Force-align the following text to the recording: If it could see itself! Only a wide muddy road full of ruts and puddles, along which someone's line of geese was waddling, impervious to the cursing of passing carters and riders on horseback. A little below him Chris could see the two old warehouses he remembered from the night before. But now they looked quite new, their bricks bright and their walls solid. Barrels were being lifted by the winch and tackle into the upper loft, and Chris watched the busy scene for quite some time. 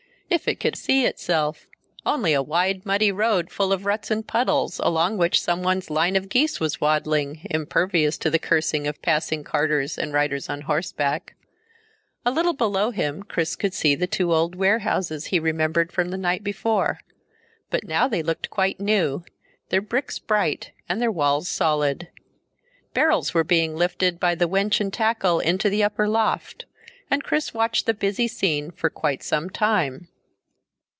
If 0.33 0.47
it 0.47 0.61
could 0.61 0.77
see 0.77 1.05
itself! 1.05 1.67
Only 2.05 2.31
a 2.31 2.41
wide 2.41 2.85
muddy 2.85 3.11
road 3.11 3.51
full 3.51 3.73
of 3.73 3.85
ruts 3.85 4.09
and 4.09 4.25
puddles, 4.25 4.79
along 4.79 5.17
which 5.17 5.41
someone's 5.41 5.89
line 5.89 6.15
of 6.15 6.29
geese 6.29 6.57
was 6.57 6.79
waddling, 6.79 7.45
impervious 7.51 8.17
to 8.19 8.29
the 8.29 8.39
cursing 8.39 8.87
of 8.87 9.01
passing 9.01 9.43
carters 9.43 9.97
and 9.97 10.13
riders 10.13 10.47
on 10.47 10.61
horseback. 10.61 11.35
A 12.25 12.31
little 12.31 12.53
below 12.53 12.91
him 12.91 13.23
Chris 13.23 13.57
could 13.57 13.73
see 13.73 13.93
the 13.93 14.07
two 14.07 14.33
old 14.33 14.55
warehouses 14.55 15.25
he 15.25 15.37
remembered 15.37 15.91
from 15.91 16.11
the 16.11 16.17
night 16.17 16.45
before. 16.45 17.01
But 17.69 17.83
now 17.83 18.07
they 18.07 18.23
looked 18.23 18.49
quite 18.49 18.79
new, 18.79 19.25
their 19.67 19.81
bricks 19.81 20.17
bright 20.17 20.71
and 20.87 21.01
their 21.01 21.11
walls 21.11 21.49
solid. 21.49 22.07
Barrels 22.93 23.33
were 23.33 23.43
being 23.43 23.75
lifted 23.75 24.17
by 24.17 24.35
the 24.35 24.47
winch 24.47 24.79
and 24.79 24.93
tackle 24.93 25.41
into 25.41 25.69
the 25.69 25.83
upper 25.83 26.07
loft, 26.07 26.63
and 27.09 27.21
Chris 27.21 27.53
watched 27.53 27.85
the 27.85 27.93
busy 27.93 28.29
scene 28.29 28.71
for 28.71 28.89
quite 28.89 29.23
some 29.23 29.49
time. 29.49 30.07